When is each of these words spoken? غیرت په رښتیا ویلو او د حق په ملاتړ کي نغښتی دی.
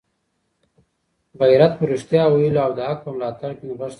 غیرت 1.39 1.73
په 1.77 1.83
رښتیا 1.91 2.23
ویلو 2.29 2.59
او 2.65 2.71
د 2.77 2.79
حق 2.87 2.99
په 3.05 3.09
ملاتړ 3.15 3.51
کي 3.57 3.63
نغښتی 3.69 3.79
دی. 3.87 3.89